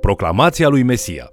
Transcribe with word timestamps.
Proclamația 0.00 0.68
lui 0.68 0.82
Mesia. 0.82 1.28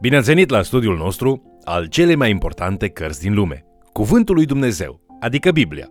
Bine 0.00 0.16
ați 0.16 0.26
venit 0.26 0.50
la 0.50 0.62
studiul 0.62 0.96
nostru 0.96 1.60
al 1.64 1.86
cele 1.86 2.14
mai 2.14 2.30
importante 2.30 2.88
cărți 2.88 3.20
din 3.20 3.34
lume, 3.34 3.64
Cuvântul 3.92 4.34
lui 4.34 4.44
Dumnezeu, 4.44 5.00
adică 5.20 5.50
Biblia. 5.50 5.86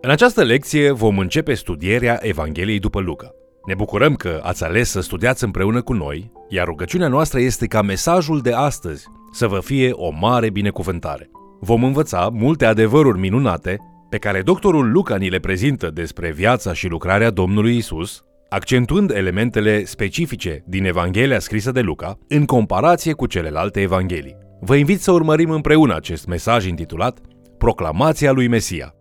În 0.00 0.10
această 0.10 0.42
lecție 0.42 0.90
vom 0.90 1.18
începe 1.18 1.54
studierea 1.54 2.18
Evangheliei 2.22 2.78
după 2.78 3.00
Luca. 3.00 3.30
Ne 3.66 3.74
bucurăm 3.74 4.14
că 4.14 4.40
ați 4.42 4.64
ales 4.64 4.90
să 4.90 5.00
studiați 5.00 5.44
împreună 5.44 5.82
cu 5.82 5.92
noi, 5.92 6.32
iar 6.48 6.66
rugăciunea 6.66 7.08
noastră 7.08 7.40
este 7.40 7.66
ca 7.66 7.82
mesajul 7.82 8.40
de 8.40 8.52
astăzi 8.52 9.06
să 9.32 9.46
vă 9.46 9.60
fie 9.60 9.90
o 9.92 10.10
mare 10.20 10.50
binecuvântare. 10.50 11.30
Vom 11.60 11.84
învăța 11.84 12.28
multe 12.32 12.64
adevăruri 12.64 13.18
minunate 13.18 13.76
pe 14.10 14.18
care 14.18 14.42
doctorul 14.42 14.90
Luca 14.90 15.16
ni 15.16 15.30
le 15.30 15.38
prezintă 15.38 15.90
despre 15.90 16.30
viața 16.30 16.72
și 16.72 16.88
lucrarea 16.88 17.30
Domnului 17.30 17.76
Isus, 17.76 18.24
accentuând 18.50 19.10
elementele 19.10 19.84
specifice 19.84 20.64
din 20.66 20.84
Evanghelia 20.84 21.38
scrisă 21.38 21.72
de 21.72 21.80
Luca 21.80 22.18
în 22.28 22.44
comparație 22.44 23.12
cu 23.12 23.26
celelalte 23.26 23.80
evanghelii. 23.80 24.36
Vă 24.60 24.74
invit 24.76 25.00
să 25.00 25.12
urmărim 25.12 25.50
împreună 25.50 25.94
acest 25.94 26.26
mesaj 26.26 26.66
intitulat 26.66 27.18
Proclamația 27.58 28.32
lui 28.32 28.48
Mesia. 28.48 28.94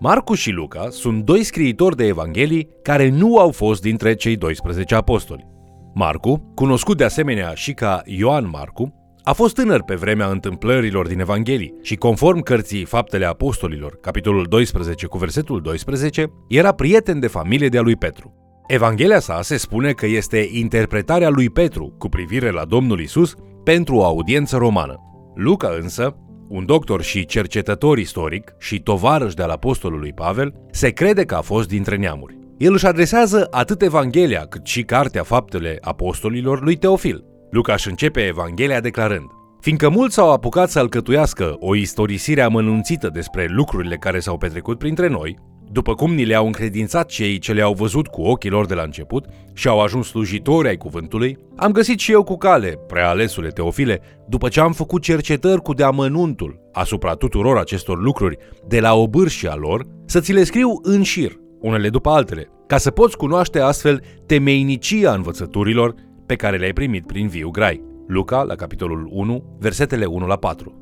Marcu 0.00 0.34
și 0.34 0.50
Luca 0.50 0.86
sunt 0.90 1.24
doi 1.24 1.42
scriitori 1.42 1.96
de 1.96 2.06
evanghelii 2.06 2.68
care 2.82 3.08
nu 3.08 3.38
au 3.38 3.50
fost 3.50 3.82
dintre 3.82 4.14
cei 4.14 4.36
12 4.36 4.94
apostoli. 4.94 5.46
Marcu, 5.94 6.52
cunoscut 6.54 6.96
de 6.96 7.04
asemenea 7.04 7.54
și 7.54 7.72
ca 7.72 8.02
Ioan 8.04 8.48
Marcu, 8.52 8.94
a 9.22 9.32
fost 9.32 9.54
tânăr 9.54 9.82
pe 9.82 9.94
vremea 9.94 10.26
întâmplărilor 10.26 11.06
din 11.06 11.20
Evanghelii 11.20 11.74
și 11.82 11.96
conform 11.96 12.40
cărții 12.40 12.84
Faptele 12.84 13.24
Apostolilor, 13.24 13.98
capitolul 14.00 14.46
12 14.48 15.06
cu 15.06 15.18
versetul 15.18 15.60
12, 15.60 16.32
era 16.48 16.72
prieten 16.72 17.20
de 17.20 17.26
familie 17.26 17.68
de-a 17.68 17.80
lui 17.80 17.96
Petru. 17.96 18.43
Evanghelia 18.66 19.20
sa 19.20 19.42
se 19.42 19.56
spune 19.56 19.92
că 19.92 20.06
este 20.06 20.48
interpretarea 20.52 21.28
lui 21.28 21.50
Petru 21.50 21.94
cu 21.98 22.08
privire 22.08 22.50
la 22.50 22.64
Domnul 22.64 23.00
Isus 23.00 23.34
pentru 23.64 23.96
o 23.96 24.04
audiență 24.04 24.56
romană. 24.56 24.94
Luca 25.34 25.68
însă, 25.80 26.16
un 26.48 26.66
doctor 26.66 27.02
și 27.02 27.26
cercetător 27.26 27.98
istoric 27.98 28.54
și 28.58 28.80
tovarăș 28.80 29.34
de-al 29.34 29.50
apostolului 29.50 30.12
Pavel, 30.12 30.54
se 30.70 30.90
crede 30.90 31.24
că 31.24 31.34
a 31.34 31.40
fost 31.40 31.68
dintre 31.68 31.96
neamuri. 31.96 32.38
El 32.58 32.72
își 32.72 32.86
adresează 32.86 33.46
atât 33.50 33.82
Evanghelia 33.82 34.46
cât 34.46 34.66
și 34.66 34.82
Cartea 34.82 35.22
Faptele 35.22 35.78
Apostolilor 35.80 36.62
lui 36.62 36.76
Teofil. 36.76 37.24
Luca 37.50 37.72
își 37.72 37.88
începe 37.88 38.20
Evanghelia 38.20 38.80
declarând 38.80 39.26
Fiindcă 39.60 39.88
mulți 39.88 40.14
s-au 40.14 40.32
apucat 40.32 40.70
să 40.70 40.78
alcătuiască 40.78 41.56
o 41.58 41.74
istorisire 41.74 42.42
amănunțită 42.42 43.08
despre 43.08 43.46
lucrurile 43.50 43.96
care 43.96 44.18
s-au 44.18 44.38
petrecut 44.38 44.78
printre 44.78 45.08
noi, 45.08 45.38
după 45.74 45.94
cum 45.94 46.14
ni 46.14 46.24
le-au 46.24 46.46
încredințat 46.46 47.06
cei 47.06 47.38
ce 47.38 47.52
le-au 47.52 47.72
văzut 47.72 48.06
cu 48.06 48.22
ochii 48.22 48.50
lor 48.50 48.66
de 48.66 48.74
la 48.74 48.82
început 48.82 49.26
și 49.52 49.68
au 49.68 49.80
ajuns 49.80 50.06
slujitori 50.06 50.68
ai 50.68 50.76
cuvântului, 50.76 51.38
am 51.56 51.72
găsit 51.72 51.98
și 51.98 52.12
eu 52.12 52.22
cu 52.22 52.36
cale, 52.36 52.78
prealesule 52.86 53.48
Teofile, 53.48 54.00
după 54.28 54.48
ce 54.48 54.60
am 54.60 54.72
făcut 54.72 55.02
cercetări 55.02 55.62
cu 55.62 55.72
deamănuntul 55.72 56.60
asupra 56.72 57.14
tuturor 57.14 57.58
acestor 57.58 58.02
lucruri 58.02 58.36
de 58.68 58.80
la 58.80 58.94
obârșia 58.94 59.54
lor, 59.54 59.86
să 60.04 60.20
ți 60.20 60.32
le 60.32 60.44
scriu 60.44 60.80
în 60.82 61.02
șir, 61.02 61.32
unele 61.60 61.88
după 61.88 62.10
altele, 62.10 62.48
ca 62.66 62.76
să 62.76 62.90
poți 62.90 63.16
cunoaște 63.16 63.60
astfel 63.60 64.02
temeinicia 64.26 65.12
învățăturilor 65.12 65.94
pe 66.26 66.34
care 66.34 66.56
le-ai 66.56 66.72
primit 66.72 67.06
prin 67.06 67.28
viu 67.28 67.50
grai. 67.50 67.82
Luca, 68.06 68.42
la 68.42 68.54
capitolul 68.54 69.08
1, 69.10 69.56
versetele 69.58 70.04
1 70.04 70.26
la 70.26 70.36
4. 70.36 70.78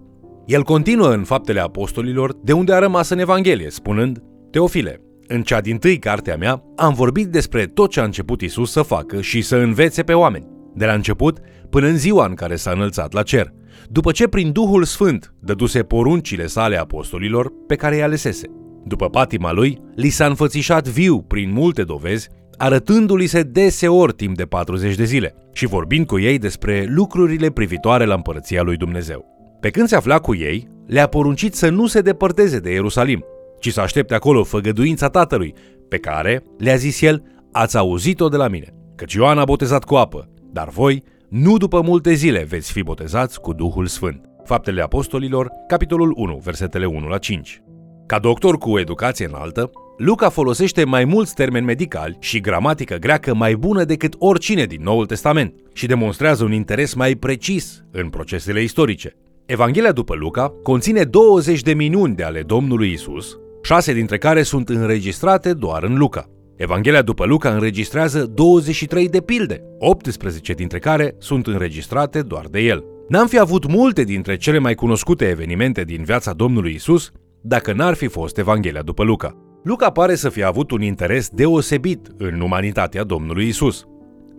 El 0.46 0.62
continuă 0.62 1.12
în 1.12 1.24
faptele 1.24 1.60
apostolilor, 1.60 2.34
de 2.42 2.52
unde 2.52 2.72
a 2.72 2.78
rămas 2.78 3.08
în 3.08 3.18
Evanghelie, 3.18 3.70
spunând 3.70 4.22
Teofile, 4.52 5.00
în 5.26 5.42
cea 5.42 5.60
din 5.60 5.78
tâi 5.78 5.98
cartea 5.98 6.36
mea, 6.36 6.62
am 6.76 6.94
vorbit 6.94 7.26
despre 7.26 7.66
tot 7.66 7.90
ce 7.90 8.00
a 8.00 8.04
început 8.04 8.40
Isus 8.40 8.70
să 8.72 8.82
facă 8.82 9.20
și 9.20 9.42
să 9.42 9.56
învețe 9.56 10.02
pe 10.02 10.12
oameni, 10.12 10.46
de 10.74 10.86
la 10.86 10.92
început 10.92 11.38
până 11.70 11.86
în 11.86 11.96
ziua 11.96 12.26
în 12.26 12.34
care 12.34 12.56
s-a 12.56 12.70
înălțat 12.70 13.12
la 13.12 13.22
cer, 13.22 13.52
după 13.88 14.12
ce 14.12 14.28
prin 14.28 14.52
Duhul 14.52 14.84
Sfânt 14.84 15.34
dăduse 15.40 15.82
poruncile 15.82 16.46
sale 16.46 16.76
apostolilor 16.76 17.52
pe 17.66 17.74
care 17.74 17.96
i 17.96 18.02
alesese. 18.02 18.46
După 18.84 19.08
patima 19.08 19.52
lui, 19.52 19.80
li 19.94 20.08
s-a 20.08 20.26
înfățișat 20.26 20.88
viu 20.88 21.22
prin 21.22 21.52
multe 21.52 21.82
dovezi, 21.82 22.28
arătându-li 22.56 23.26
se 23.26 23.42
deseori 23.42 24.12
timp 24.12 24.36
de 24.36 24.44
40 24.44 24.94
de 24.94 25.04
zile 25.04 25.34
și 25.52 25.66
vorbind 25.66 26.06
cu 26.06 26.18
ei 26.18 26.38
despre 26.38 26.86
lucrurile 26.88 27.50
privitoare 27.50 28.04
la 28.04 28.14
împărăția 28.14 28.62
lui 28.62 28.76
Dumnezeu. 28.76 29.24
Pe 29.60 29.70
când 29.70 29.88
se 29.88 29.96
afla 29.96 30.18
cu 30.18 30.34
ei, 30.34 30.68
le-a 30.86 31.06
poruncit 31.06 31.54
să 31.54 31.68
nu 31.68 31.86
se 31.86 32.00
depărteze 32.00 32.58
de 32.58 32.72
Ierusalim, 32.72 33.24
ci 33.62 33.72
să 33.72 33.80
aștepte 33.80 34.14
acolo 34.14 34.44
făgăduința 34.44 35.08
Tatălui, 35.08 35.54
pe 35.88 35.98
care, 35.98 36.42
le-a 36.58 36.76
zis 36.76 37.00
el, 37.00 37.22
ați 37.52 37.76
auzit-o 37.76 38.28
de 38.28 38.36
la 38.36 38.48
mine, 38.48 38.74
căci 38.96 39.12
Ioan 39.12 39.38
a 39.38 39.44
botezat 39.44 39.84
cu 39.84 39.94
apă, 39.94 40.28
dar 40.52 40.68
voi, 40.68 41.02
nu 41.28 41.56
după 41.56 41.80
multe 41.80 42.12
zile, 42.12 42.44
veți 42.48 42.72
fi 42.72 42.82
botezați 42.82 43.40
cu 43.40 43.52
Duhul 43.52 43.86
Sfânt. 43.86 44.20
Faptele 44.44 44.82
Apostolilor, 44.82 45.50
capitolul 45.66 46.12
1, 46.16 46.40
versetele 46.44 46.86
1 46.86 47.06
la 47.06 47.18
5. 47.18 47.62
Ca 48.06 48.18
doctor 48.18 48.58
cu 48.58 48.78
educație 48.78 49.26
înaltă, 49.26 49.70
Luca 49.96 50.28
folosește 50.28 50.84
mai 50.84 51.04
mulți 51.04 51.34
termeni 51.34 51.66
medicali 51.66 52.16
și 52.20 52.40
gramatică 52.40 52.94
greacă 52.94 53.34
mai 53.34 53.54
bună 53.54 53.84
decât 53.84 54.14
oricine 54.18 54.64
din 54.64 54.82
Noul 54.82 55.06
Testament 55.06 55.54
și 55.72 55.86
demonstrează 55.86 56.44
un 56.44 56.52
interes 56.52 56.94
mai 56.94 57.14
precis 57.14 57.84
în 57.90 58.08
procesele 58.08 58.62
istorice. 58.62 59.16
Evanghelia 59.46 59.92
după 59.92 60.14
Luca 60.14 60.54
conține 60.62 61.02
20 61.02 61.60
de 61.60 61.74
minuni 61.74 62.14
de 62.14 62.22
ale 62.22 62.42
Domnului 62.42 62.92
Isus, 62.92 63.36
șase 63.62 63.92
dintre 63.92 64.18
care 64.18 64.42
sunt 64.42 64.68
înregistrate 64.68 65.52
doar 65.52 65.82
în 65.82 65.98
Luca. 65.98 66.26
Evanghelia 66.56 67.02
după 67.02 67.26
Luca 67.26 67.50
înregistrează 67.50 68.26
23 68.34 69.08
de 69.08 69.20
pilde, 69.20 69.62
18 69.78 70.52
dintre 70.52 70.78
care 70.78 71.14
sunt 71.18 71.46
înregistrate 71.46 72.22
doar 72.22 72.44
de 72.50 72.60
el. 72.60 72.84
N-am 73.08 73.26
fi 73.26 73.38
avut 73.38 73.66
multe 73.66 74.02
dintre 74.02 74.36
cele 74.36 74.58
mai 74.58 74.74
cunoscute 74.74 75.28
evenimente 75.28 75.82
din 75.82 76.02
viața 76.02 76.32
Domnului 76.32 76.74
Isus 76.74 77.10
dacă 77.42 77.72
n-ar 77.72 77.94
fi 77.94 78.06
fost 78.06 78.38
Evanghelia 78.38 78.82
după 78.82 79.02
Luca. 79.02 79.36
Luca 79.62 79.90
pare 79.90 80.14
să 80.14 80.28
fie 80.28 80.44
avut 80.44 80.70
un 80.70 80.82
interes 80.82 81.28
deosebit 81.28 82.08
în 82.16 82.40
umanitatea 82.40 83.04
Domnului 83.04 83.46
Isus. 83.46 83.84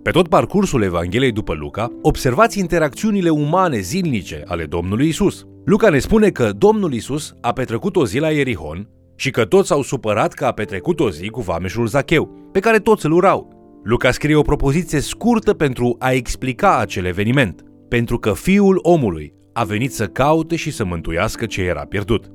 Pe 0.04 0.12
tot 0.12 0.28
parcursul 0.28 0.84
Evangheliei 0.84 1.32
după 1.32 1.54
Luca, 1.54 1.92
observați 2.02 2.60
interacțiunile 2.60 3.30
umane 3.30 3.80
zilnice 3.80 4.44
ale 4.46 4.66
Domnului 4.66 5.08
Isus. 5.08 5.46
Luca 5.66 5.90
ne 5.90 6.00
spune 6.00 6.30
că 6.30 6.52
Domnul 6.58 6.94
Isus 6.94 7.34
a 7.42 7.54
petrecut 7.54 7.96
o 7.96 8.06
zi 8.06 8.20
la 8.20 8.30
Ierihon 8.30 8.88
și 9.16 9.32
că 9.32 9.46
toți 9.46 9.68
s-au 9.68 9.82
supărat 9.82 10.34
că 10.34 10.46
a 10.46 10.52
petrecut 10.52 11.00
o 11.00 11.10
zi 11.10 11.30
cu 11.30 11.42
vameșul 11.42 11.88
Zacheu, 11.88 12.50
pe 12.52 12.60
care 12.60 12.80
toți 12.80 13.06
îl 13.06 13.12
urau. 13.12 13.62
Luca 13.84 14.12
scrie 14.12 14.36
o 14.36 14.42
propoziție 14.42 15.00
scurtă 15.00 15.54
pentru 15.54 15.96
a 16.00 16.12
explica 16.12 16.78
acel 16.78 17.06
eveniment, 17.06 17.64
pentru 17.90 18.18
că 18.18 18.34
fiul 18.34 18.80
omului 18.82 19.34
a 19.54 19.64
venit 19.64 19.94
să 19.94 20.08
caute 20.08 20.56
și 20.56 20.72
să 20.72 20.86
mântuiască 20.86 21.46
ce 21.46 21.62
era 21.62 21.82
pierdut. 21.82 22.26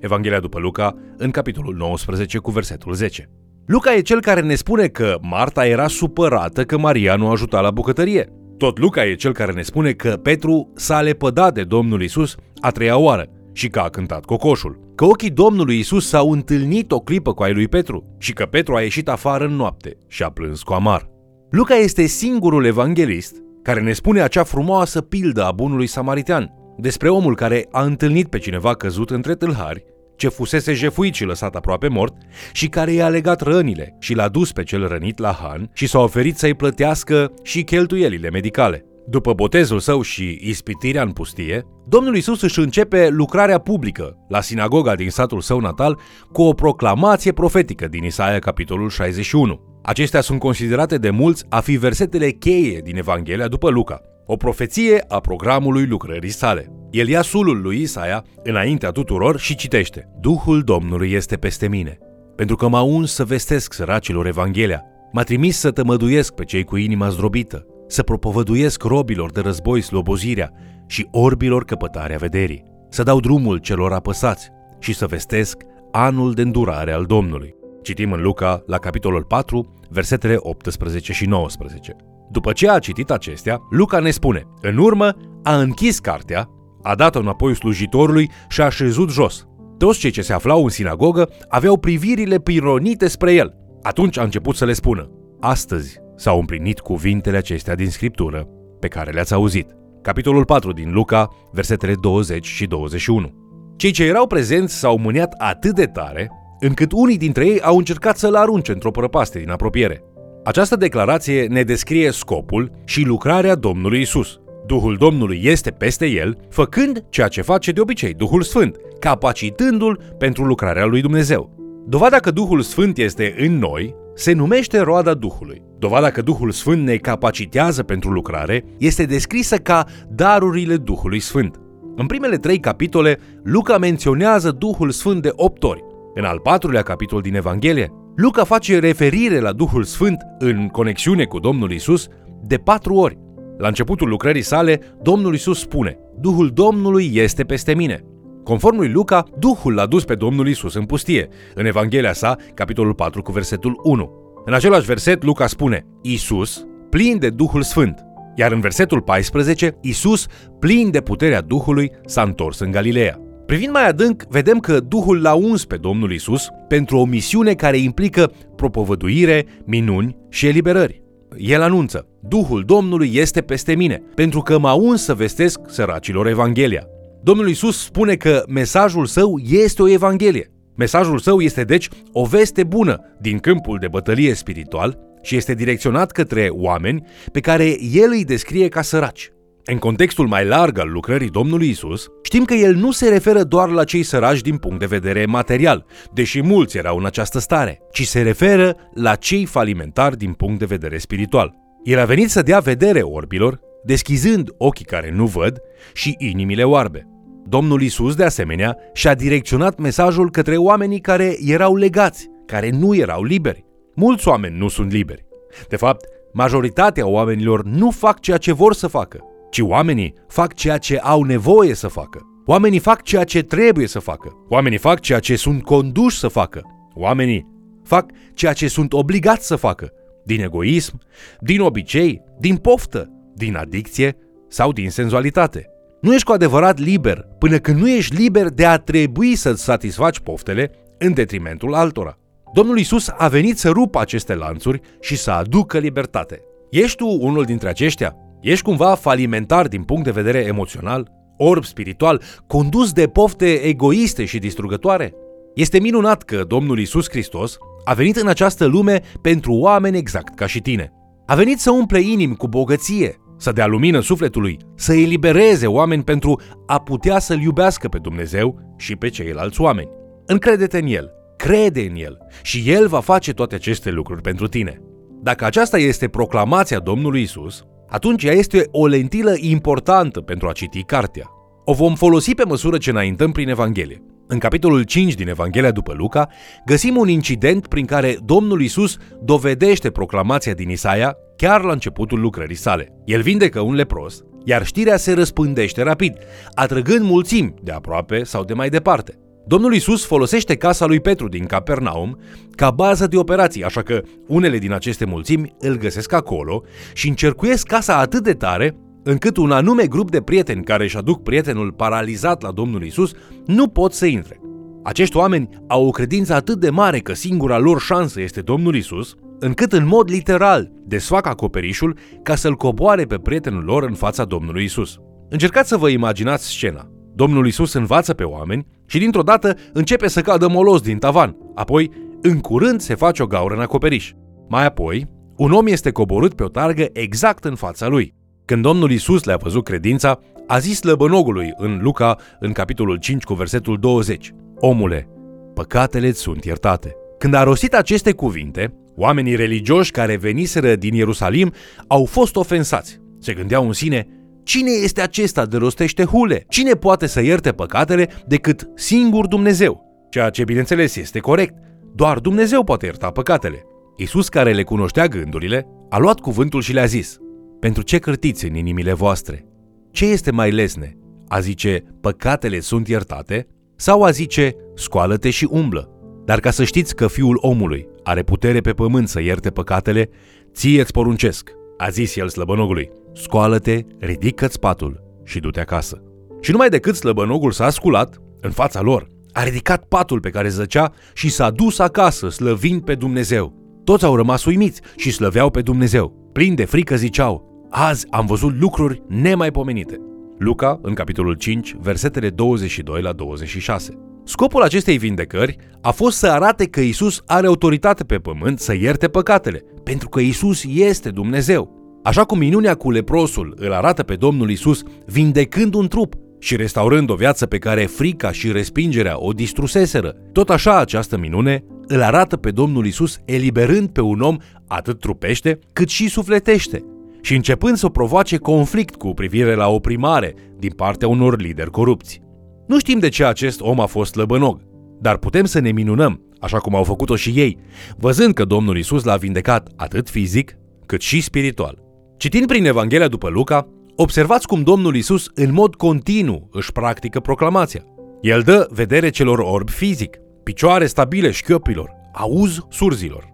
Evanghelia 0.00 0.40
după 0.40 0.58
Luca, 0.58 0.94
în 1.16 1.30
capitolul 1.30 1.74
19 1.74 2.38
cu 2.38 2.50
versetul 2.50 2.92
10. 2.92 3.30
Luca 3.66 3.94
e 3.94 4.00
cel 4.00 4.20
care 4.20 4.40
ne 4.40 4.54
spune 4.54 4.86
că 4.86 5.18
Marta 5.20 5.66
era 5.66 5.86
supărată 5.86 6.64
că 6.64 6.78
Maria 6.78 7.16
nu 7.16 7.30
ajuta 7.30 7.60
la 7.60 7.70
bucătărie. 7.70 8.28
Tot 8.56 8.78
Luca 8.78 9.06
e 9.06 9.14
cel 9.14 9.32
care 9.32 9.52
ne 9.52 9.62
spune 9.62 9.92
că 9.92 10.16
Petru 10.22 10.72
s-a 10.74 11.00
lepădat 11.00 11.54
de 11.54 11.62
Domnul 11.62 12.02
Isus 12.02 12.34
a 12.60 12.70
treia 12.70 12.96
oară 12.96 13.26
și 13.52 13.68
că 13.68 13.78
a 13.78 13.88
cântat 13.88 14.24
cocoșul. 14.24 14.80
Că 14.94 15.04
ochii 15.04 15.30
Domnului 15.30 15.78
Isus 15.78 16.08
s-au 16.08 16.30
întâlnit 16.30 16.92
o 16.92 17.00
clipă 17.00 17.32
cu 17.32 17.42
ai 17.42 17.52
lui 17.52 17.68
Petru 17.68 18.16
și 18.18 18.32
că 18.32 18.44
Petru 18.44 18.74
a 18.74 18.80
ieșit 18.80 19.08
afară 19.08 19.44
în 19.44 19.54
noapte 19.54 19.96
și 20.08 20.22
a 20.22 20.30
plâns 20.30 20.62
cu 20.62 20.72
amar. 20.72 21.10
Luca 21.50 21.74
este 21.74 22.06
singurul 22.06 22.64
evanghelist 22.64 23.36
care 23.62 23.80
ne 23.80 23.92
spune 23.92 24.20
acea 24.20 24.44
frumoasă 24.44 25.00
pildă 25.00 25.44
a 25.44 25.52
bunului 25.52 25.86
samaritean 25.86 26.50
despre 26.78 27.08
omul 27.08 27.34
care 27.34 27.68
a 27.70 27.82
întâlnit 27.82 28.26
pe 28.28 28.38
cineva 28.38 28.74
căzut 28.74 29.10
între 29.10 29.34
tâlhari 29.34 29.84
ce 30.16 30.28
fusese 30.28 30.72
jefuit 30.72 31.14
și 31.14 31.24
lăsat 31.24 31.54
aproape 31.54 31.88
mort 31.88 32.14
și 32.52 32.68
care 32.68 32.92
i-a 32.92 33.08
legat 33.08 33.40
rănile 33.40 33.96
și 33.98 34.14
l-a 34.14 34.28
dus 34.28 34.52
pe 34.52 34.62
cel 34.62 34.88
rănit 34.88 35.18
la 35.18 35.32
Han 35.32 35.70
și 35.74 35.86
s-a 35.86 35.98
oferit 35.98 36.38
să-i 36.38 36.54
plătească 36.54 37.32
și 37.42 37.62
cheltuielile 37.62 38.30
medicale. 38.30 38.84
După 39.06 39.32
botezul 39.32 39.78
său 39.78 40.02
și 40.02 40.38
ispitirea 40.40 41.02
în 41.02 41.10
pustie, 41.10 41.66
Domnul 41.88 42.16
Isus 42.16 42.42
își 42.42 42.58
începe 42.58 43.08
lucrarea 43.08 43.58
publică 43.58 44.16
la 44.28 44.40
sinagoga 44.40 44.94
din 44.94 45.10
satul 45.10 45.40
său 45.40 45.58
natal 45.58 45.98
cu 46.32 46.42
o 46.42 46.52
proclamație 46.52 47.32
profetică 47.32 47.88
din 47.88 48.04
Isaia 48.04 48.38
capitolul 48.38 48.88
61. 48.88 49.60
Acestea 49.82 50.20
sunt 50.20 50.38
considerate 50.38 50.96
de 50.96 51.10
mulți 51.10 51.44
a 51.48 51.60
fi 51.60 51.76
versetele 51.76 52.30
cheie 52.30 52.80
din 52.84 52.96
Evanghelia 52.96 53.48
după 53.48 53.70
Luca, 53.70 54.00
o 54.26 54.36
profeție 54.36 55.04
a 55.08 55.20
programului 55.20 55.86
lucrării 55.86 56.30
sale. 56.30 56.72
El 56.90 57.08
ia 57.08 57.22
sulul 57.22 57.60
lui 57.60 57.80
Isaia 57.80 58.24
înaintea 58.42 58.90
tuturor 58.90 59.38
și 59.38 59.54
citește 59.54 60.08
Duhul 60.20 60.62
Domnului 60.62 61.12
este 61.12 61.36
peste 61.36 61.68
mine, 61.68 61.98
pentru 62.36 62.56
că 62.56 62.68
m-a 62.68 62.80
uns 62.80 63.12
să 63.12 63.24
vestesc 63.24 63.72
săracilor 63.72 64.26
Evanghelia, 64.26 64.82
m-a 65.12 65.22
trimis 65.22 65.58
să 65.58 65.70
tămăduiesc 65.70 66.34
pe 66.34 66.44
cei 66.44 66.64
cu 66.64 66.76
inima 66.76 67.08
zdrobită, 67.08 67.66
să 67.92 68.02
propovăduiesc 68.02 68.82
robilor 68.82 69.32
de 69.32 69.40
război 69.40 69.80
slobozirea 69.80 70.52
și 70.86 71.08
orbilor 71.10 71.64
căpătarea 71.64 72.16
vederii, 72.16 72.64
să 72.88 73.02
dau 73.02 73.20
drumul 73.20 73.58
celor 73.58 73.92
apăsați 73.92 74.50
și 74.78 74.94
să 74.94 75.06
vestesc 75.06 75.62
anul 75.90 76.32
de 76.32 76.42
îndurare 76.42 76.92
al 76.92 77.04
Domnului. 77.04 77.54
Citim 77.82 78.12
în 78.12 78.22
Luca, 78.22 78.62
la 78.66 78.78
capitolul 78.78 79.24
4, 79.24 79.74
versetele 79.90 80.36
18 80.38 81.12
și 81.12 81.26
19. 81.26 81.96
După 82.30 82.52
ce 82.52 82.70
a 82.70 82.78
citit 82.78 83.10
acestea, 83.10 83.60
Luca 83.70 83.98
ne 83.98 84.10
spune, 84.10 84.42
în 84.60 84.76
urmă 84.76 85.16
a 85.42 85.56
închis 85.56 85.98
cartea, 85.98 86.48
a 86.82 86.94
dat-o 86.94 87.18
înapoi 87.18 87.54
slujitorului 87.54 88.30
și 88.48 88.60
a 88.60 88.68
șezut 88.68 89.10
jos. 89.10 89.46
Toți 89.78 89.98
cei 89.98 90.10
ce 90.10 90.22
se 90.22 90.32
aflau 90.32 90.62
în 90.62 90.68
sinagogă 90.68 91.28
aveau 91.48 91.78
privirile 91.78 92.38
pironite 92.38 93.08
spre 93.08 93.32
el. 93.32 93.54
Atunci 93.82 94.18
a 94.18 94.22
început 94.22 94.56
să 94.56 94.64
le 94.64 94.72
spună, 94.72 95.10
astăzi 95.40 96.01
s-au 96.22 96.38
împlinit 96.38 96.80
cuvintele 96.80 97.36
acestea 97.36 97.74
din 97.74 97.90
Scriptură 97.90 98.48
pe 98.80 98.88
care 98.88 99.10
le-ați 99.10 99.34
auzit. 99.34 99.66
Capitolul 100.02 100.44
4 100.44 100.72
din 100.72 100.92
Luca, 100.92 101.28
versetele 101.52 101.94
20 102.00 102.46
și 102.46 102.66
21. 102.66 103.30
Cei 103.76 103.90
ce 103.90 104.04
erau 104.04 104.26
prezenți 104.26 104.78
s-au 104.78 104.98
mâniat 104.98 105.34
atât 105.38 105.74
de 105.74 105.86
tare, 105.86 106.30
încât 106.60 106.92
unii 106.92 107.16
dintre 107.16 107.46
ei 107.46 107.60
au 107.60 107.76
încercat 107.76 108.16
să-l 108.16 108.34
arunce 108.34 108.72
într-o 108.72 108.90
prăpastie 108.90 109.40
din 109.40 109.50
apropiere. 109.50 110.02
Această 110.44 110.76
declarație 110.76 111.46
ne 111.46 111.62
descrie 111.62 112.10
scopul 112.10 112.72
și 112.84 113.04
lucrarea 113.04 113.54
Domnului 113.54 114.00
Isus. 114.00 114.40
Duhul 114.66 114.96
Domnului 114.96 115.40
este 115.44 115.70
peste 115.70 116.06
el, 116.06 116.38
făcând 116.48 117.04
ceea 117.08 117.28
ce 117.28 117.42
face 117.42 117.72
de 117.72 117.80
obicei 117.80 118.14
Duhul 118.14 118.42
Sfânt, 118.42 118.76
capacitându-l 118.98 120.14
pentru 120.18 120.44
lucrarea 120.44 120.84
lui 120.84 121.00
Dumnezeu. 121.00 121.50
Dovada 121.86 122.16
că 122.16 122.30
Duhul 122.30 122.60
Sfânt 122.60 122.98
este 122.98 123.34
în 123.38 123.58
noi 123.58 124.00
se 124.14 124.32
numește 124.32 124.80
roada 124.80 125.14
Duhului. 125.14 125.62
Dovada 125.78 126.10
că 126.10 126.22
Duhul 126.22 126.50
Sfânt 126.50 126.84
ne 126.84 126.96
capacitează 126.96 127.82
pentru 127.82 128.10
lucrare 128.10 128.64
este 128.78 129.04
descrisă 129.04 129.56
ca 129.56 129.86
darurile 130.10 130.76
Duhului 130.76 131.20
Sfânt. 131.20 131.60
În 131.96 132.06
primele 132.06 132.36
trei 132.36 132.60
capitole, 132.60 133.18
Luca 133.42 133.78
menționează 133.78 134.50
Duhul 134.50 134.90
Sfânt 134.90 135.22
de 135.22 135.30
opt 135.32 135.62
ori. 135.62 135.84
În 136.14 136.24
al 136.24 136.38
patrulea 136.38 136.82
capitol 136.82 137.20
din 137.20 137.34
Evanghelie, 137.34 137.92
Luca 138.16 138.44
face 138.44 138.78
referire 138.78 139.40
la 139.40 139.52
Duhul 139.52 139.84
Sfânt 139.84 140.16
în 140.38 140.68
conexiune 140.68 141.24
cu 141.24 141.38
Domnul 141.38 141.72
Isus 141.72 142.08
de 142.42 142.56
patru 142.56 142.94
ori. 142.94 143.18
La 143.58 143.68
începutul 143.68 144.08
lucrării 144.08 144.42
sale, 144.42 144.80
Domnul 145.02 145.34
Isus 145.34 145.58
spune, 145.58 145.98
Duhul 146.20 146.48
Domnului 146.48 147.10
este 147.14 147.44
peste 147.44 147.74
mine. 147.74 148.04
Conform 148.44 148.76
lui 148.76 148.88
Luca, 148.88 149.24
Duhul 149.38 149.74
l-a 149.74 149.86
dus 149.86 150.04
pe 150.04 150.14
Domnul 150.14 150.48
Isus 150.48 150.74
în 150.74 150.84
pustie, 150.84 151.28
în 151.54 151.66
Evanghelia 151.66 152.12
sa, 152.12 152.36
capitolul 152.54 152.94
4 152.94 153.22
cu 153.22 153.32
versetul 153.32 153.80
1. 153.82 154.10
În 154.44 154.54
același 154.54 154.86
verset, 154.86 155.24
Luca 155.24 155.46
spune, 155.46 155.86
Isus, 156.02 156.66
plin 156.90 157.18
de 157.18 157.30
Duhul 157.30 157.62
Sfânt. 157.62 158.04
Iar 158.34 158.52
în 158.52 158.60
versetul 158.60 159.00
14, 159.00 159.78
Isus, 159.80 160.26
plin 160.58 160.90
de 160.90 161.00
puterea 161.00 161.40
Duhului, 161.40 161.90
s-a 162.06 162.22
întors 162.22 162.58
în 162.58 162.70
Galileea. 162.70 163.20
Privind 163.46 163.72
mai 163.72 163.88
adânc, 163.88 164.22
vedem 164.28 164.58
că 164.58 164.80
Duhul 164.80 165.22
l-a 165.22 165.34
uns 165.34 165.64
pe 165.64 165.76
Domnul 165.76 166.12
Isus 166.12 166.48
pentru 166.68 166.98
o 166.98 167.04
misiune 167.04 167.54
care 167.54 167.76
implică 167.76 168.32
propovăduire, 168.56 169.46
minuni 169.64 170.16
și 170.28 170.46
eliberări. 170.46 171.02
El 171.36 171.62
anunță, 171.62 172.06
Duhul 172.20 172.62
Domnului 172.66 173.10
este 173.14 173.40
peste 173.40 173.74
mine, 173.74 174.02
pentru 174.14 174.40
că 174.40 174.58
m-a 174.58 174.72
uns 174.72 175.02
să 175.02 175.14
vestesc 175.14 175.60
săracilor 175.66 176.26
Evanghelia. 176.26 176.86
Domnul 177.24 177.48
Isus 177.48 177.84
spune 177.84 178.14
că 178.14 178.42
mesajul 178.48 179.06
său 179.06 179.38
este 179.38 179.82
o 179.82 179.88
Evanghelie. 179.88 180.50
Mesajul 180.76 181.18
său 181.18 181.40
este 181.40 181.64
deci 181.64 181.88
o 182.12 182.24
veste 182.24 182.64
bună 182.64 183.00
din 183.20 183.38
câmpul 183.38 183.78
de 183.80 183.88
bătălie 183.88 184.34
spiritual 184.34 184.98
și 185.22 185.36
este 185.36 185.54
direcționat 185.54 186.10
către 186.10 186.48
oameni 186.50 187.06
pe 187.32 187.40
care 187.40 187.76
el 187.92 188.10
îi 188.10 188.24
descrie 188.24 188.68
ca 188.68 188.82
săraci. 188.82 189.32
În 189.64 189.78
contextul 189.78 190.26
mai 190.26 190.44
larg 190.44 190.78
al 190.78 190.90
lucrării 190.90 191.30
Domnului 191.30 191.68
Isus, 191.68 192.06
știm 192.22 192.44
că 192.44 192.54
el 192.54 192.74
nu 192.74 192.90
se 192.90 193.08
referă 193.08 193.42
doar 193.42 193.68
la 193.68 193.84
cei 193.84 194.02
săraci 194.02 194.40
din 194.40 194.56
punct 194.56 194.78
de 194.78 194.86
vedere 194.86 195.26
material, 195.26 195.84
deși 196.12 196.42
mulți 196.42 196.76
erau 196.76 196.96
în 196.96 197.06
această 197.06 197.38
stare, 197.38 197.80
ci 197.92 198.06
se 198.06 198.22
referă 198.22 198.76
la 198.94 199.14
cei 199.14 199.44
falimentari 199.44 200.16
din 200.16 200.32
punct 200.32 200.58
de 200.58 200.64
vedere 200.64 200.98
spiritual. 200.98 201.54
El 201.84 201.98
a 201.98 202.04
venit 202.04 202.30
să 202.30 202.42
dea 202.42 202.58
vedere 202.58 203.00
orbilor, 203.00 203.60
deschizând 203.84 204.48
ochii 204.56 204.84
care 204.84 205.10
nu 205.14 205.26
văd 205.26 205.60
și 205.92 206.14
inimile 206.18 206.64
oarbe. 206.64 207.11
Domnul 207.44 207.82
Isus, 207.82 208.14
de 208.14 208.24
asemenea, 208.24 208.76
și-a 208.92 209.14
direcționat 209.14 209.78
mesajul 209.78 210.30
către 210.30 210.56
oamenii 210.56 211.00
care 211.00 211.36
erau 211.46 211.76
legați, 211.76 212.30
care 212.46 212.70
nu 212.70 212.94
erau 212.94 213.22
liberi. 213.22 213.64
Mulți 213.94 214.28
oameni 214.28 214.58
nu 214.58 214.68
sunt 214.68 214.92
liberi. 214.92 215.24
De 215.68 215.76
fapt, 215.76 216.04
majoritatea 216.32 217.06
oamenilor 217.06 217.64
nu 217.64 217.90
fac 217.90 218.20
ceea 218.20 218.36
ce 218.36 218.52
vor 218.52 218.74
să 218.74 218.86
facă, 218.86 219.20
ci 219.50 219.60
oamenii 219.60 220.14
fac 220.28 220.54
ceea 220.54 220.78
ce 220.78 220.98
au 220.98 221.22
nevoie 221.22 221.74
să 221.74 221.88
facă. 221.88 222.20
Oamenii 222.46 222.78
fac 222.78 223.02
ceea 223.02 223.24
ce 223.24 223.42
trebuie 223.42 223.86
să 223.86 223.98
facă. 223.98 224.44
Oamenii 224.48 224.78
fac 224.78 225.00
ceea 225.00 225.18
ce 225.18 225.36
sunt 225.36 225.62
conduși 225.62 226.18
să 226.18 226.28
facă. 226.28 226.62
Oamenii 226.94 227.46
fac 227.84 228.10
ceea 228.34 228.52
ce 228.52 228.68
sunt 228.68 228.92
obligați 228.92 229.46
să 229.46 229.56
facă. 229.56 229.90
Din 230.24 230.42
egoism, 230.42 231.00
din 231.40 231.60
obicei, 231.60 232.22
din 232.38 232.56
poftă, 232.56 233.10
din 233.34 233.56
adicție 233.56 234.16
sau 234.48 234.72
din 234.72 234.90
senzualitate. 234.90 235.71
Nu 236.02 236.12
ești 236.12 236.24
cu 236.26 236.32
adevărat 236.32 236.78
liber 236.78 237.26
până 237.38 237.58
când 237.58 237.80
nu 237.80 237.88
ești 237.88 238.16
liber 238.16 238.48
de 238.48 238.66
a 238.66 238.76
trebui 238.76 239.34
să-ți 239.34 239.62
satisfaci 239.62 240.18
poftele 240.18 240.70
în 240.98 241.12
detrimentul 241.12 241.74
altora. 241.74 242.18
Domnul 242.54 242.78
Isus 242.78 243.10
a 243.16 243.28
venit 243.28 243.58
să 243.58 243.68
rupă 243.68 244.00
aceste 244.00 244.34
lanțuri 244.34 244.80
și 245.00 245.16
să 245.16 245.30
aducă 245.30 245.78
libertate. 245.78 246.40
Ești 246.70 246.96
tu 246.96 247.06
unul 247.20 247.44
dintre 247.44 247.68
aceștia? 247.68 248.16
Ești 248.40 248.64
cumva 248.64 248.94
falimentar 248.94 249.68
din 249.68 249.82
punct 249.82 250.04
de 250.04 250.10
vedere 250.10 250.38
emoțional, 250.38 251.10
orb 251.36 251.64
spiritual, 251.64 252.22
condus 252.46 252.92
de 252.92 253.06
pofte 253.06 253.52
egoiste 253.52 254.24
și 254.24 254.38
distrugătoare? 254.38 255.14
Este 255.54 255.80
minunat 255.80 256.22
că 256.22 256.44
Domnul 256.46 256.78
Isus 256.78 257.08
Hristos 257.08 257.56
a 257.84 257.94
venit 257.94 258.16
în 258.16 258.28
această 258.28 258.64
lume 258.64 259.00
pentru 259.20 259.52
oameni 259.52 259.98
exact 259.98 260.34
ca 260.34 260.46
și 260.46 260.60
tine. 260.60 260.92
A 261.26 261.34
venit 261.34 261.58
să 261.58 261.70
umple 261.70 262.00
inimi 262.00 262.36
cu 262.36 262.48
bogăție, 262.48 263.16
să 263.42 263.52
dea 263.52 263.66
lumină 263.66 264.00
sufletului, 264.00 264.58
să 264.74 264.94
elibereze 264.94 265.66
oameni 265.66 266.04
pentru 266.04 266.40
a 266.66 266.80
putea 266.80 267.18
să-L 267.18 267.40
iubească 267.40 267.88
pe 267.88 267.98
Dumnezeu 267.98 268.74
și 268.76 268.96
pe 268.96 269.08
ceilalți 269.08 269.60
oameni. 269.60 269.88
Încrede-te 270.26 270.78
în 270.78 270.86
El, 270.86 271.10
crede 271.36 271.80
în 271.80 271.96
El 271.96 272.18
și 272.42 272.62
El 272.70 272.88
va 272.88 273.00
face 273.00 273.32
toate 273.32 273.54
aceste 273.54 273.90
lucruri 273.90 274.20
pentru 274.20 274.48
tine. 274.48 274.80
Dacă 275.22 275.44
aceasta 275.44 275.78
este 275.78 276.08
proclamația 276.08 276.78
Domnului 276.78 277.22
Isus, 277.22 277.64
atunci 277.88 278.24
ea 278.24 278.32
este 278.32 278.68
o 278.70 278.86
lentilă 278.86 279.34
importantă 279.36 280.20
pentru 280.20 280.48
a 280.48 280.52
citi 280.52 280.82
cartea. 280.82 281.30
O 281.64 281.72
vom 281.72 281.94
folosi 281.94 282.34
pe 282.34 282.44
măsură 282.44 282.78
ce 282.78 282.90
înaintăm 282.90 283.32
prin 283.32 283.48
Evanghelie. 283.48 284.02
În 284.26 284.38
capitolul 284.38 284.82
5 284.82 285.14
din 285.14 285.28
Evanghelia 285.28 285.70
după 285.70 285.92
Luca, 285.96 286.28
găsim 286.66 286.96
un 286.96 287.08
incident 287.08 287.66
prin 287.66 287.84
care 287.84 288.16
Domnul 288.24 288.62
Isus 288.62 288.96
dovedește 289.22 289.90
proclamația 289.90 290.52
din 290.52 290.70
Isaia 290.70 291.16
chiar 291.42 291.62
la 291.62 291.72
începutul 291.72 292.20
lucrării 292.20 292.56
sale. 292.56 293.02
El 293.04 293.22
vindecă 293.22 293.60
un 293.60 293.74
lepros, 293.74 294.22
iar 294.44 294.66
știrea 294.66 294.96
se 294.96 295.12
răspândește 295.12 295.82
rapid, 295.82 296.16
atrăgând 296.54 297.04
mulțimi 297.04 297.54
de 297.62 297.72
aproape 297.72 298.22
sau 298.22 298.44
de 298.44 298.54
mai 298.54 298.68
departe. 298.68 299.18
Domnul 299.46 299.74
Isus 299.74 300.04
folosește 300.04 300.56
casa 300.56 300.86
lui 300.86 301.00
Petru 301.00 301.28
din 301.28 301.44
Capernaum 301.44 302.18
ca 302.50 302.70
bază 302.70 303.06
de 303.06 303.16
operații, 303.16 303.64
așa 303.64 303.82
că 303.82 304.02
unele 304.26 304.58
din 304.58 304.72
aceste 304.72 305.04
mulțimi 305.04 305.54
îl 305.58 305.76
găsesc 305.76 306.12
acolo 306.12 306.62
și 306.92 307.08
încercuiesc 307.08 307.66
casa 307.66 307.98
atât 307.98 308.22
de 308.22 308.32
tare 308.32 308.76
încât 309.02 309.36
un 309.36 309.50
anume 309.50 309.86
grup 309.86 310.10
de 310.10 310.20
prieteni 310.20 310.64
care 310.64 310.84
își 310.84 310.96
aduc 310.96 311.22
prietenul 311.22 311.72
paralizat 311.72 312.42
la 312.42 312.50
Domnul 312.50 312.84
Isus 312.84 313.12
nu 313.46 313.68
pot 313.68 313.92
să 313.92 314.06
intre. 314.06 314.40
Acești 314.82 315.16
oameni 315.16 315.48
au 315.68 315.86
o 315.86 315.90
credință 315.90 316.34
atât 316.34 316.60
de 316.60 316.70
mare 316.70 316.98
că 316.98 317.14
singura 317.14 317.58
lor 317.58 317.80
șansă 317.80 318.20
este 318.20 318.40
Domnul 318.40 318.74
Isus, 318.74 319.16
încât 319.42 319.72
în 319.72 319.86
mod 319.86 320.10
literal 320.10 320.70
desfac 320.86 321.26
acoperișul 321.26 321.96
ca 322.22 322.34
să-l 322.34 322.54
coboare 322.54 323.04
pe 323.04 323.18
prietenul 323.18 323.64
lor 323.64 323.82
în 323.82 323.94
fața 323.94 324.24
Domnului 324.24 324.64
Isus. 324.64 324.98
Încercați 325.28 325.68
să 325.68 325.76
vă 325.76 325.88
imaginați 325.88 326.48
scena. 326.48 326.88
Domnul 327.14 327.46
Isus 327.46 327.72
învață 327.72 328.14
pe 328.14 328.22
oameni 328.22 328.66
și 328.86 328.98
dintr-o 328.98 329.22
dată 329.22 329.56
începe 329.72 330.08
să 330.08 330.20
cadă 330.20 330.48
molos 330.48 330.80
din 330.80 330.98
tavan. 330.98 331.36
Apoi, 331.54 331.90
în 332.20 332.40
curând, 332.40 332.80
se 332.80 332.94
face 332.94 333.22
o 333.22 333.26
gaură 333.26 333.54
în 333.54 333.60
acoperiș. 333.60 334.12
Mai 334.48 334.66
apoi, 334.66 335.08
un 335.36 335.52
om 335.52 335.66
este 335.66 335.90
coborât 335.90 336.34
pe 336.34 336.42
o 336.42 336.48
targă 336.48 336.86
exact 336.92 337.44
în 337.44 337.54
fața 337.54 337.88
lui. 337.88 338.14
Când 338.44 338.62
Domnul 338.62 338.90
Isus 338.90 339.24
le-a 339.24 339.36
văzut 339.36 339.64
credința, 339.64 340.18
a 340.46 340.58
zis 340.58 340.82
lăbănogului 340.82 341.52
în 341.56 341.78
Luca, 341.82 342.16
în 342.40 342.52
capitolul 342.52 342.96
5 342.96 343.22
cu 343.24 343.34
versetul 343.34 343.78
20, 343.78 344.32
Omule, 344.56 345.08
păcatele 345.54 346.12
sunt 346.12 346.44
iertate. 346.44 346.96
Când 347.18 347.34
a 347.34 347.42
rostit 347.42 347.74
aceste 347.74 348.12
cuvinte, 348.12 348.81
oamenii 348.96 349.36
religioși 349.36 349.90
care 349.90 350.16
veniseră 350.16 350.74
din 350.74 350.94
Ierusalim 350.94 351.52
au 351.86 352.04
fost 352.04 352.36
ofensați. 352.36 353.00
Se 353.18 353.32
gândeau 353.32 353.66
în 353.66 353.72
sine, 353.72 354.06
Cine 354.44 354.70
este 354.70 355.00
acesta 355.00 355.46
de 355.46 355.56
rostește 355.56 356.04
hule? 356.04 356.44
Cine 356.48 356.72
poate 356.72 357.06
să 357.06 357.20
ierte 357.20 357.52
păcatele 357.52 358.08
decât 358.26 358.68
singur 358.74 359.26
Dumnezeu? 359.26 359.84
Ceea 360.10 360.30
ce, 360.30 360.44
bineînțeles, 360.44 360.96
este 360.96 361.18
corect. 361.18 361.54
Doar 361.94 362.18
Dumnezeu 362.18 362.64
poate 362.64 362.86
ierta 362.86 363.10
păcatele. 363.10 363.62
Isus, 363.96 364.28
care 364.28 364.52
le 364.52 364.62
cunoștea 364.62 365.06
gândurile, 365.06 365.66
a 365.88 365.98
luat 365.98 366.20
cuvântul 366.20 366.60
și 366.60 366.72
le-a 366.72 366.84
zis, 366.84 367.18
Pentru 367.60 367.82
ce 367.82 367.98
cârtiți 367.98 368.46
în 368.46 368.54
inimile 368.54 368.92
voastre? 368.92 369.46
Ce 369.90 370.04
este 370.04 370.30
mai 370.30 370.50
lesne? 370.50 370.96
A 371.28 371.40
zice, 371.40 371.84
păcatele 372.00 372.60
sunt 372.60 372.88
iertate? 372.88 373.46
Sau 373.76 374.02
a 374.02 374.10
zice, 374.10 374.54
scoală-te 374.74 375.30
și 375.30 375.48
umblă? 375.50 375.91
Dar 376.24 376.40
ca 376.40 376.50
să 376.50 376.64
știți 376.64 376.94
că 376.94 377.06
Fiul 377.06 377.38
omului 377.40 377.88
are 378.02 378.22
putere 378.22 378.60
pe 378.60 378.72
pământ 378.72 379.08
să 379.08 379.20
ierte 379.20 379.50
păcatele, 379.50 380.10
ție 380.54 380.80
îți 380.80 380.92
poruncesc, 380.92 381.50
A 381.76 381.88
zis 381.88 382.16
el 382.16 382.28
slăbănogului, 382.28 382.90
scoală-te, 383.14 383.80
ridică-ți 383.98 384.58
patul 384.58 385.02
și 385.24 385.40
du-te 385.40 385.60
acasă. 385.60 386.02
Și 386.40 386.50
numai 386.50 386.68
decât 386.68 386.94
slăbănogul 386.94 387.50
s-a 387.50 387.70
sculat, 387.70 388.20
în 388.40 388.50
fața 388.50 388.80
lor, 388.80 389.06
a 389.32 389.42
ridicat 389.42 389.84
patul 389.84 390.20
pe 390.20 390.30
care 390.30 390.48
zăcea 390.48 390.92
și 391.14 391.30
s-a 391.30 391.50
dus 391.50 391.78
acasă, 391.78 392.28
slăvind 392.28 392.82
pe 392.82 392.94
Dumnezeu. 392.94 393.60
Toți 393.84 394.04
au 394.04 394.16
rămas 394.16 394.44
uimiți 394.44 394.80
și 394.96 395.10
slăveau 395.10 395.50
pe 395.50 395.62
Dumnezeu. 395.62 396.30
Plini 396.32 396.56
de 396.56 396.64
frică 396.64 396.96
ziceau, 396.96 397.66
azi 397.70 398.06
am 398.10 398.26
văzut 398.26 398.60
lucruri 398.60 399.02
nemaipomenite. 399.08 400.00
Luca, 400.38 400.78
în 400.82 400.94
capitolul 400.94 401.34
5, 401.34 401.76
versetele 401.80 402.30
22 402.30 403.02
la 403.02 403.12
26. 403.12 404.11
Scopul 404.24 404.62
acestei 404.62 404.98
vindecări 404.98 405.56
a 405.80 405.90
fost 405.90 406.18
să 406.18 406.26
arate 406.26 406.66
că 406.66 406.80
Isus 406.80 407.22
are 407.26 407.46
autoritate 407.46 408.04
pe 408.04 408.16
pământ 408.16 408.60
să 408.60 408.74
ierte 408.74 409.08
păcatele, 409.08 409.64
pentru 409.82 410.08
că 410.08 410.20
Isus 410.20 410.64
este 410.64 411.10
Dumnezeu. 411.10 411.80
Așa 412.02 412.24
cum 412.24 412.38
minunea 412.38 412.74
cu 412.74 412.90
leprosul 412.90 413.54
îl 413.56 413.72
arată 413.72 414.02
pe 414.02 414.14
Domnul 414.14 414.50
Isus 414.50 414.82
vindecând 415.06 415.74
un 415.74 415.88
trup 415.88 416.14
și 416.38 416.56
restaurând 416.56 417.10
o 417.10 417.14
viață 417.14 417.46
pe 417.46 417.58
care 417.58 417.84
frica 417.84 418.32
și 418.32 418.52
respingerea 418.52 419.20
o 419.20 419.32
distruseseră, 419.32 420.16
tot 420.32 420.50
așa 420.50 420.78
această 420.78 421.18
minune 421.18 421.64
îl 421.86 422.02
arată 422.02 422.36
pe 422.36 422.50
Domnul 422.50 422.86
Isus 422.86 423.18
eliberând 423.24 423.88
pe 423.88 424.00
un 424.00 424.20
om 424.20 424.36
atât 424.66 425.00
trupește 425.00 425.58
cât 425.72 425.88
și 425.88 426.08
sufletește 426.08 426.84
și 427.20 427.34
începând 427.34 427.76
să 427.76 427.88
provoace 427.88 428.36
conflict 428.36 428.94
cu 428.94 429.14
privire 429.14 429.54
la 429.54 429.68
oprimare 429.68 430.34
din 430.58 430.72
partea 430.76 431.08
unor 431.08 431.40
lideri 431.40 431.70
corupți. 431.70 432.22
Nu 432.66 432.78
știm 432.78 432.98
de 432.98 433.08
ce 433.08 433.24
acest 433.24 433.60
om 433.60 433.80
a 433.80 433.86
fost 433.86 434.14
lăbănog, 434.14 434.60
dar 435.00 435.16
putem 435.16 435.44
să 435.44 435.58
ne 435.58 435.70
minunăm, 435.70 436.20
așa 436.40 436.58
cum 436.58 436.74
au 436.74 436.84
făcut-o 436.84 437.16
și 437.16 437.30
ei, 437.30 437.58
văzând 437.96 438.34
că 438.34 438.44
Domnul 438.44 438.76
Isus 438.78 439.04
l-a 439.04 439.16
vindecat 439.16 439.68
atât 439.76 440.08
fizic 440.10 440.56
cât 440.86 441.00
și 441.00 441.20
spiritual. 441.20 441.78
Citind 442.16 442.46
prin 442.46 442.64
Evanghelia 442.64 443.08
după 443.08 443.28
Luca, 443.28 443.68
observați 443.96 444.46
cum 444.46 444.62
Domnul 444.62 444.96
Isus 444.96 445.30
în 445.34 445.52
mod 445.52 445.74
continuu 445.74 446.48
își 446.52 446.72
practică 446.72 447.20
proclamația. 447.20 447.84
El 448.20 448.42
dă 448.42 448.66
vedere 448.70 449.10
celor 449.10 449.38
orbi 449.38 449.72
fizic, 449.72 450.16
picioare 450.42 450.86
stabile 450.86 451.30
șchiopilor, 451.30 451.90
auz 452.12 452.58
surzilor. 452.68 453.24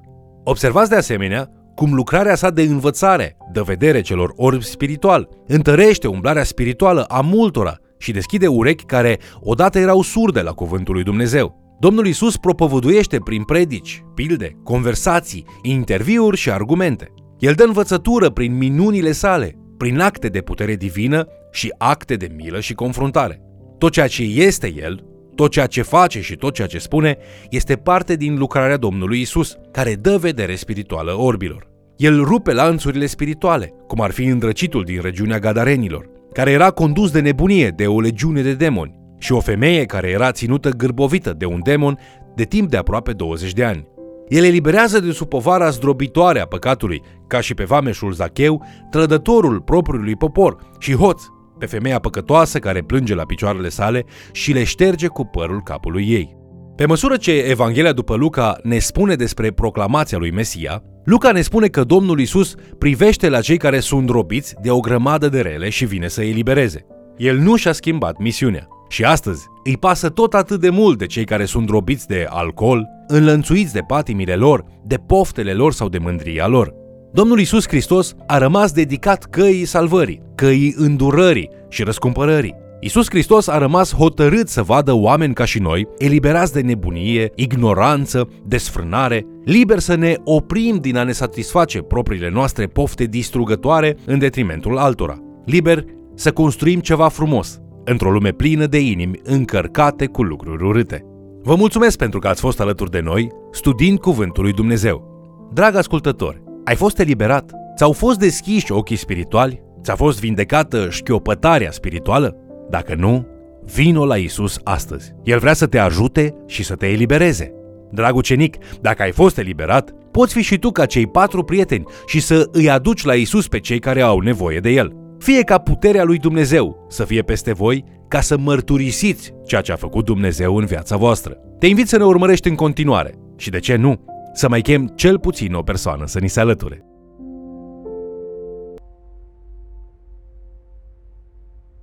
Observați 0.45 0.91
de 0.91 0.97
asemenea 0.97 1.51
cum 1.75 1.95
lucrarea 1.95 2.35
sa 2.35 2.51
de 2.51 2.63
învățare 2.63 3.37
dă 3.53 3.63
vedere 3.63 4.01
celor 4.01 4.33
orbi 4.37 4.65
spiritual, 4.65 5.29
întărește 5.47 6.07
umblarea 6.07 6.45
spirituală 6.45 7.05
a 7.05 7.21
multora 7.21 7.79
și 7.99 8.13
deschide 8.13 8.47
urechi 8.47 8.85
care 8.85 9.19
odată 9.41 9.79
erau 9.79 10.03
surde 10.03 10.41
la 10.41 10.53
cuvântul 10.53 10.95
lui 10.95 11.03
Dumnezeu. 11.03 11.77
Domnul 11.81 12.07
Isus 12.07 12.37
propovăduiește 12.37 13.19
prin 13.19 13.43
predici, 13.43 14.05
pilde, 14.15 14.57
conversații, 14.65 15.45
interviuri 15.63 16.37
și 16.37 16.51
argumente. 16.51 17.13
El 17.39 17.55
dă 17.55 17.65
învățătură 17.65 18.31
prin 18.31 18.57
minunile 18.57 19.13
sale, 19.13 19.55
prin 19.77 20.01
acte 20.01 20.29
de 20.29 20.41
putere 20.41 20.75
divină 20.75 21.27
și 21.53 21.75
acte 21.79 22.15
de 22.15 22.29
milă 22.37 22.61
și 22.61 22.75
confruntare. 22.75 23.43
Tot 23.79 23.93
ceea 23.93 24.07
ce 24.07 24.23
este 24.23 24.73
El, 24.77 25.05
tot 25.35 25.51
ceea 25.51 25.67
ce 25.67 25.83
face 25.83 26.21
și 26.21 26.37
tot 26.37 26.55
ceea 26.55 26.67
ce 26.67 26.79
spune, 26.79 27.17
este 27.51 27.75
parte 27.77 28.17
din 28.17 28.39
lucrarea 28.39 28.77
Domnului 28.77 29.21
Isus, 29.21 29.57
care 29.73 29.95
dă 29.95 30.17
vedere 30.17 30.55
spirituală 30.55 31.13
orbilor. 31.13 31.69
El 31.97 32.25
rupe 32.25 32.53
lanțurile 32.53 33.07
spirituale, 33.07 33.73
cum 33.87 34.01
ar 34.01 34.11
fi 34.11 34.25
îndrăcitul 34.25 34.85
din 34.85 35.01
regiunea 35.03 35.39
Gadarenilor, 35.39 36.09
care 36.33 36.51
era 36.51 36.71
condus 36.71 37.11
de 37.11 37.21
nebunie 37.21 37.69
de 37.69 37.87
o 37.87 38.01
legiune 38.01 38.43
de 38.43 38.55
demoni, 38.55 38.99
și 39.19 39.33
o 39.33 39.41
femeie 39.41 39.85
care 39.85 40.09
era 40.09 40.33
ținută 40.33 40.71
gârbovită 40.71 41.35
de 41.39 41.45
un 41.45 41.61
demon 41.63 41.99
de 42.35 42.45
timp 42.45 42.71
de 42.71 42.77
aproape 42.77 43.13
20 43.13 43.53
de 43.53 43.65
ani. 43.65 43.89
El 44.29 44.45
eliberează 44.45 45.01
de 45.01 45.13
sub 45.13 45.29
povara 45.29 45.71
zdrobitoare 45.71 46.41
a 46.41 46.47
păcatului, 46.47 47.03
ca 47.27 47.41
și 47.41 47.55
pe 47.55 47.65
vameșul 47.65 48.13
Zacheu, 48.13 48.65
trădătorul 48.91 49.61
propriului 49.61 50.17
popor 50.17 50.57
și 50.79 50.95
hoț, 50.95 51.23
pe 51.59 51.67
femeia 51.67 51.99
păcătoasă 51.99 52.59
care 52.59 52.83
plânge 52.83 53.15
la 53.15 53.25
picioarele 53.25 53.69
sale 53.69 54.05
și 54.33 54.53
le 54.53 54.65
șterge 54.65 55.07
cu 55.07 55.25
părul 55.25 55.63
capului 55.63 56.07
ei. 56.09 56.37
Pe 56.77 56.87
măsură 56.87 57.17
ce 57.17 57.33
Evanghelia 57.33 57.93
după 57.93 58.15
Luca 58.15 58.59
ne 58.63 58.79
spune 58.79 59.15
despre 59.15 59.51
proclamația 59.51 60.19
lui 60.19 60.31
Mesia, 60.31 60.83
Luca 61.09 61.33
ne 61.33 61.41
spune 61.41 61.67
că 61.67 61.85
Domnul 61.85 62.21
Isus 62.21 62.55
privește 62.79 63.29
la 63.29 63.41
cei 63.41 63.57
care 63.57 63.81
sunt 63.81 64.09
robiți 64.09 64.55
de 64.63 64.71
o 64.71 64.81
grămadă 64.81 65.29
de 65.29 65.41
rele 65.41 65.69
și 65.69 65.85
vine 65.85 66.09
să 66.09 66.21
îi 66.21 66.29
elibereze. 66.29 66.87
El 67.17 67.39
nu 67.39 67.57
și-a 67.57 67.73
schimbat 67.73 68.19
misiunea. 68.19 68.69
Și 68.89 69.05
astăzi 69.05 69.47
îi 69.65 69.77
pasă 69.77 70.09
tot 70.09 70.35
atât 70.35 70.61
de 70.61 70.71
mult 70.71 70.99
de 70.99 71.07
cei 71.07 71.25
care 71.25 71.45
sunt 71.45 71.69
robiți 71.69 72.07
de 72.07 72.27
alcool, 72.29 72.87
înlănțuiți 73.07 73.73
de 73.73 73.81
patimile 73.87 74.35
lor, 74.35 74.65
de 74.85 74.97
poftele 74.97 75.53
lor 75.53 75.73
sau 75.73 75.89
de 75.89 75.99
mândria 75.99 76.47
lor. 76.47 76.75
Domnul 77.13 77.41
Isus 77.41 77.69
Hristos 77.69 78.15
a 78.27 78.39
rămas 78.39 78.73
dedicat 78.73 79.25
căii 79.25 79.65
salvării, 79.65 80.23
căii 80.35 80.75
îndurării 80.77 81.51
și 81.69 81.83
răscumpărării. 81.83 82.55
Isus 82.81 83.07
Hristos 83.09 83.49
a 83.49 83.59
rămas 83.59 83.95
hotărât 83.95 84.49
să 84.49 84.63
vadă 84.63 84.93
oameni 84.93 85.35
ca 85.35 85.45
și 85.45 85.59
noi, 85.59 85.89
eliberați 85.97 86.53
de 86.53 86.61
nebunie, 86.61 87.33
ignoranță, 87.35 88.29
desfrânare, 88.47 89.27
liber 89.45 89.79
să 89.79 89.95
ne 89.95 90.15
oprim 90.25 90.77
din 90.77 90.97
a 90.97 91.03
ne 91.03 91.13
satisface 91.13 91.79
propriile 91.79 92.31
noastre 92.31 92.67
pofte 92.67 93.05
distrugătoare 93.05 93.97
în 94.07 94.19
detrimentul 94.19 94.79
altora, 94.79 95.19
liber 95.45 95.85
să 96.15 96.33
construim 96.33 96.81
ceva 96.81 97.09
frumos, 97.09 97.61
într-o 97.85 98.11
lume 98.11 98.31
plină 98.31 98.67
de 98.67 98.81
inimi 98.81 99.21
încărcate 99.23 100.07
cu 100.07 100.23
lucruri 100.23 100.65
urâte. 100.65 101.05
Vă 101.43 101.55
mulțumesc 101.55 101.99
pentru 101.99 102.19
că 102.19 102.29
ați 102.29 102.41
fost 102.41 102.61
alături 102.61 102.91
de 102.91 103.01
noi, 103.01 103.29
studiind 103.53 103.99
Cuvântul 103.99 104.43
lui 104.43 104.53
Dumnezeu. 104.53 105.17
Drag 105.53 105.75
ascultător, 105.75 106.43
ai 106.65 106.75
fost 106.75 106.99
eliberat? 106.99 107.53
Ți-au 107.77 107.93
fost 107.93 108.19
deschiși 108.19 108.73
ochii 108.73 108.97
spirituali? 108.97 109.63
Ți-a 109.83 109.95
fost 109.95 110.21
vindecată 110.21 110.89
șchiopătarea 110.91 111.71
spirituală? 111.71 112.37
Dacă 112.71 112.95
nu, 112.95 113.27
vino 113.75 114.07
la 114.07 114.17
Isus 114.17 114.59
astăzi. 114.65 115.15
El 115.23 115.39
vrea 115.39 115.53
să 115.53 115.67
te 115.67 115.79
ajute 115.79 116.35
și 116.47 116.65
să 116.65 116.75
te 116.75 116.87
elibereze. 116.87 117.53
Drag 117.91 118.17
ucenic, 118.17 118.57
dacă 118.81 119.03
ai 119.03 119.13
fost 119.13 119.39
eliberat, 119.39 119.91
poți 120.11 120.33
fi 120.33 120.43
și 120.43 120.59
tu 120.59 120.71
ca 120.71 120.87
cei 120.87 121.07
patru 121.07 121.43
prieteni 121.43 121.85
și 122.07 122.21
să 122.21 122.49
îi 122.53 122.71
aduci 122.71 123.05
la 123.05 123.15
Isus 123.15 123.49
pe 123.49 123.59
cei 123.59 123.79
care 123.79 124.01
au 124.01 124.19
nevoie 124.19 124.59
de 124.59 124.71
El. 124.71 124.93
Fie 125.19 125.43
ca 125.43 125.59
puterea 125.59 126.05
lui 126.05 126.19
Dumnezeu 126.19 126.87
să 126.89 127.05
fie 127.05 127.23
peste 127.23 127.53
voi 127.53 127.85
ca 128.09 128.21
să 128.21 128.39
mărturisiți 128.39 129.33
ceea 129.47 129.61
ce 129.61 129.73
a 129.73 129.77
făcut 129.77 130.05
Dumnezeu 130.05 130.57
în 130.57 130.65
viața 130.65 130.97
voastră. 130.97 131.37
Te 131.59 131.67
invit 131.67 131.89
să 131.89 131.97
ne 131.97 132.05
urmărești 132.05 132.49
în 132.49 132.55
continuare 132.55 133.15
și, 133.37 133.51
de 133.51 133.59
ce 133.59 133.77
nu, 133.77 134.05
să 134.35 134.49
mai 134.49 134.61
chem 134.61 134.93
cel 134.95 135.19
puțin 135.19 135.55
o 135.55 135.63
persoană 135.63 136.07
să 136.07 136.19
ni 136.19 136.29
se 136.29 136.41
alăture. 136.41 136.88